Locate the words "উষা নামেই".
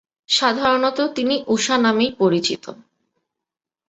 1.47-2.11